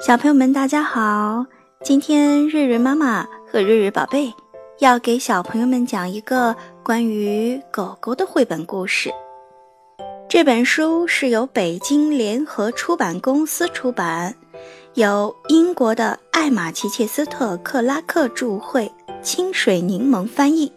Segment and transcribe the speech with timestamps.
[0.00, 1.44] 小朋友们，大家好！
[1.84, 4.32] 今天瑞瑞妈妈和瑞瑞宝贝
[4.78, 9.12] 要给小朋友们讲一个关于狗狗的绘本故事。
[10.26, 14.34] 这本书是由北京联合出版公司出版，
[14.94, 18.90] 由英国的艾玛·奇切斯特·克拉克著绘，
[19.22, 20.72] 清水柠檬翻译。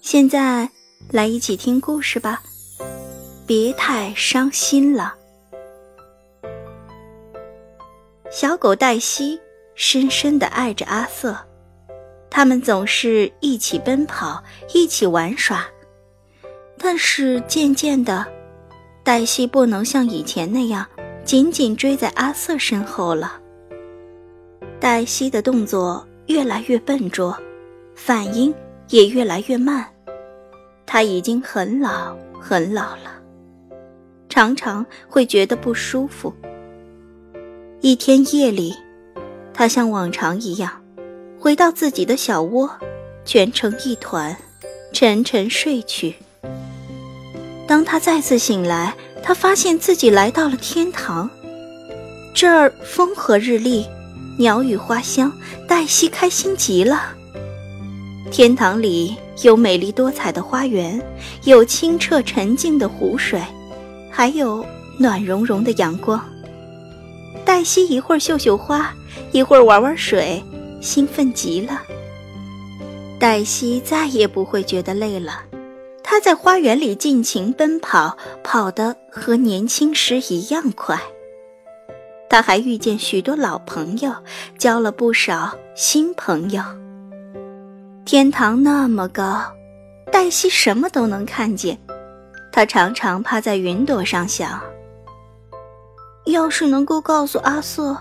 [0.00, 0.68] 现在
[1.12, 2.42] 来一起听故事吧，
[3.46, 5.14] 别太伤心了。
[8.38, 9.40] 小狗黛西
[9.74, 11.34] 深深地爱着阿瑟，
[12.28, 15.64] 他们总是一起奔跑，一起玩耍。
[16.76, 18.26] 但是渐渐的，
[19.02, 20.86] 黛西不能像以前那样
[21.24, 23.40] 紧紧追在阿瑟身后了。
[24.78, 27.34] 黛西的动作越来越笨拙，
[27.94, 28.54] 反应
[28.90, 29.90] 也越来越慢。
[30.84, 33.18] 她已经很老很老了，
[34.28, 36.30] 常常会觉得不舒服。
[37.86, 38.74] 一天夜里，
[39.54, 40.72] 他像往常一样，
[41.38, 42.68] 回到自己的小窝，
[43.24, 44.36] 蜷成一团，
[44.92, 46.16] 沉沉睡去。
[47.64, 48.92] 当他再次醒来，
[49.22, 51.30] 他发现自己来到了天堂，
[52.34, 53.86] 这儿风和日丽，
[54.36, 55.32] 鸟语花香，
[55.68, 57.14] 黛西开心极了。
[58.32, 61.00] 天堂里有美丽多彩的花园，
[61.44, 63.40] 有清澈沉静的湖水，
[64.10, 64.66] 还有
[64.98, 66.20] 暖融融的阳光。
[67.56, 68.94] 黛西一会儿绣绣花，
[69.32, 70.44] 一会儿玩玩水，
[70.82, 71.80] 兴奋极了。
[73.18, 75.40] 黛西再也不会觉得累了，
[76.02, 81.00] 她在花园里尽情奔跑，跑得和年轻时一样快。
[82.28, 84.12] 她还遇见许多老朋友，
[84.58, 86.62] 交了不少新朋友。
[88.04, 89.42] 天堂那么高，
[90.12, 91.78] 黛西什么都能看见。
[92.52, 94.60] 她常常趴在云朵上想。
[96.26, 97.96] 要是能够告诉阿瑟，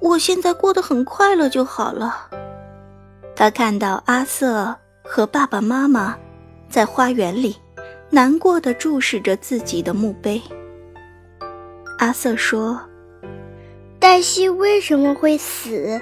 [0.00, 2.28] 我现在过得很快乐就好了。
[3.36, 6.16] 他看到阿瑟和爸爸妈妈
[6.68, 7.56] 在花园里
[8.10, 10.40] 难过的注视着自己的墓碑。
[11.98, 12.80] 阿瑟说
[14.00, 16.00] ：“黛西为什么会死？”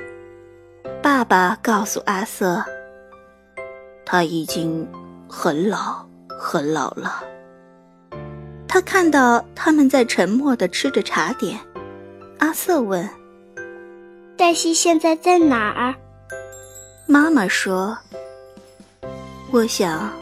[1.02, 2.64] 爸爸告诉阿瑟
[4.06, 4.88] ：“他已经
[5.28, 7.22] 很老很老了。”
[8.68, 11.58] 他看到他们在沉默的吃着茶点，
[12.38, 13.08] 阿瑟问
[14.36, 15.94] ：“黛西现在在哪儿？”
[17.08, 17.96] 妈妈说
[19.50, 20.12] ：“我想，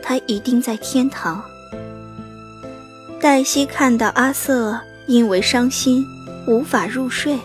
[0.00, 1.42] 她一定在天堂。”
[3.20, 6.06] 黛西看到阿瑟因为伤心
[6.46, 7.36] 无法入睡，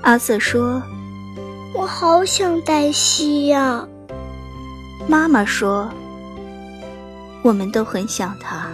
[0.00, 0.82] 阿瑟说
[1.76, 3.86] ：“我好想黛西呀。”
[5.06, 5.90] 妈妈说
[7.44, 8.66] ：“我们都很想她。”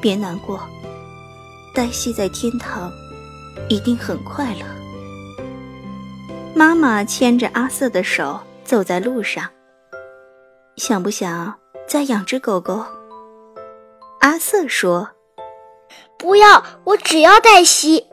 [0.00, 0.60] 别难过，
[1.74, 2.90] 黛西在天堂
[3.68, 4.64] 一定很快乐。
[6.54, 9.48] 妈妈牵着阿瑟的手走在路上，
[10.76, 11.54] 想不想
[11.86, 12.84] 再养只狗狗？
[14.20, 15.10] 阿瑟说
[16.18, 18.06] ：“不要，我只要黛西。”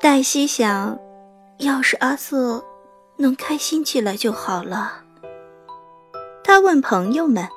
[0.00, 0.98] 黛西想，
[1.58, 2.62] 要是阿瑟
[3.16, 5.02] 能开心起来就好了。
[6.42, 7.48] 他问朋友们。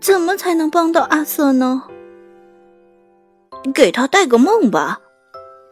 [0.00, 1.82] 怎么才能帮到阿瑟呢？
[3.74, 5.00] 给他带个梦吧，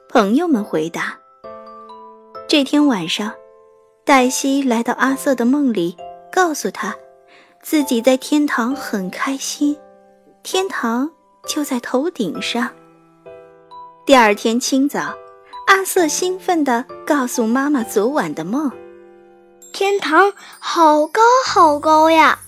[0.09, 1.19] 朋友们回答。
[2.49, 3.32] 这天晚上，
[4.05, 5.97] 黛西来到阿瑟的梦里，
[6.32, 6.94] 告诉他
[7.62, 9.77] 自己在天堂很开心，
[10.43, 11.11] 天堂
[11.47, 12.71] 就在头顶上。
[14.06, 15.15] 第二天清早，
[15.66, 18.71] 阿瑟兴奋地告诉妈妈昨晚的梦：
[19.72, 22.38] 天堂好高好高呀！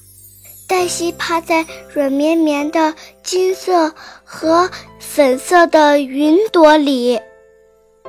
[0.67, 3.93] 黛西趴在软绵绵的金色
[4.25, 7.21] 和粉色的云朵里。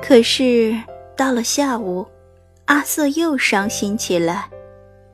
[0.02, 0.74] 可是
[1.16, 2.06] 到了下午，
[2.66, 4.48] 阿瑟又伤心起来，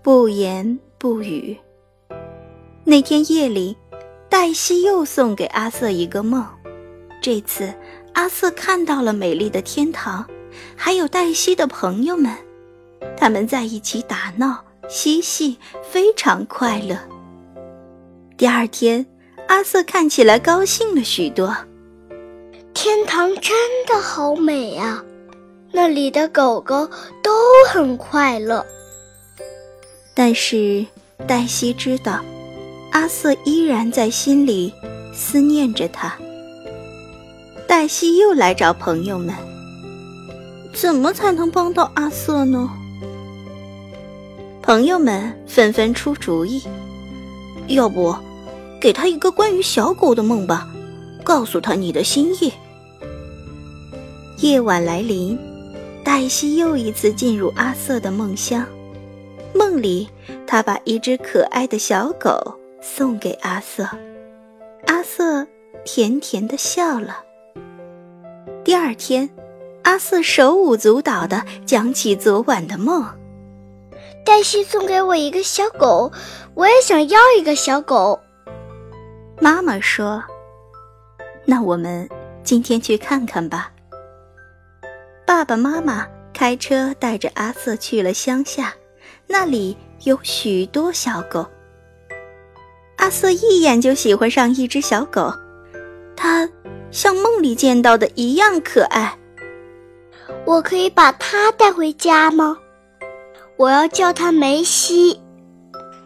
[0.03, 1.57] 不言不语。
[2.85, 3.77] 那天夜里，
[4.29, 6.45] 黛西又送给阿瑟一个梦。
[7.21, 7.73] 这次，
[8.13, 10.27] 阿瑟看到了美丽的天堂，
[10.77, 12.33] 还有黛西的朋友们，
[13.17, 16.99] 他们在一起打闹嬉戏，非常快乐。
[18.43, 19.07] 第二天，
[19.47, 21.57] 阿瑟看起来高兴了许多。
[22.75, 23.55] 天堂真
[23.87, 25.01] 的好美啊，
[25.71, 26.91] 那里的狗狗
[27.23, 27.31] 都
[27.69, 28.67] 很快乐。
[30.13, 30.85] 但是
[31.25, 32.21] 黛西知道，
[32.91, 34.75] 阿瑟依然在心里
[35.15, 36.13] 思念着他。
[37.69, 39.33] 黛西又来找朋友们，
[40.75, 42.69] 怎么才能帮到阿瑟呢？
[44.61, 46.61] 朋友们纷纷出主意，
[47.69, 48.13] 要不？
[48.83, 50.67] 给他一个关于小狗的梦吧，
[51.23, 52.53] 告诉他你的心意。
[54.39, 55.39] 夜晚来临，
[56.03, 58.67] 黛西又一次进入阿瑟的梦乡。
[59.55, 60.09] 梦里，
[60.49, 63.89] 他把一只可爱的小狗送给阿瑟，
[64.87, 65.47] 阿瑟
[65.85, 67.21] 甜甜的笑了。
[68.65, 69.31] 第二天，
[69.85, 73.07] 阿瑟手舞足蹈地讲起昨晚的梦。
[74.25, 76.11] 黛西送给我一个小狗，
[76.55, 78.19] 我也想要一个小狗。
[79.41, 80.23] 妈妈说
[81.45, 82.09] ：“那我们
[82.43, 83.73] 今天去看看吧。”
[85.27, 88.75] 爸爸妈妈开车带着阿瑟去了乡下。
[89.27, 91.47] 那里有许多小狗。
[92.97, 95.33] 阿瑟一眼就喜欢上一只小狗，
[96.15, 96.49] 它
[96.91, 99.17] 像梦里见到的一样可爱。
[100.45, 102.59] 我可以把它带回家吗？
[103.57, 105.21] 我要叫它梅西，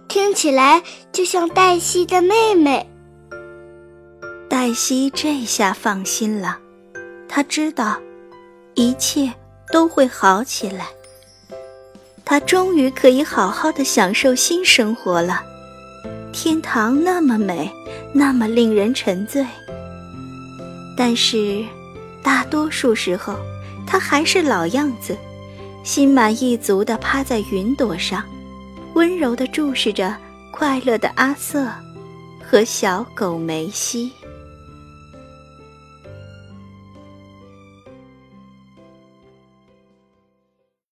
[0.09, 2.89] 听起来就像黛西的妹妹。
[4.67, 6.59] 黛西这下放心了，
[7.29, 7.97] 她知道
[8.75, 9.33] 一切
[9.71, 10.89] 都会好起来。
[12.25, 15.41] 他终于可以好好的享受新生活了。
[16.33, 17.71] 天堂那么美，
[18.13, 19.47] 那么令人沉醉。
[20.97, 21.65] 但是，
[22.21, 23.37] 大多数时候，
[23.87, 25.17] 他还是老样子，
[25.85, 28.21] 心满意足地趴在云朵上，
[28.95, 30.13] 温柔地注视着
[30.51, 31.69] 快乐的阿瑟
[32.45, 34.11] 和小狗梅西。